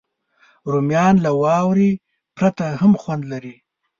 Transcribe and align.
رومیان 0.71 1.15
له 1.25 1.31
واورې 1.41 1.91
پرته 2.37 2.65
هم 2.81 2.93
خوند 3.01 3.23
لري 3.31 3.55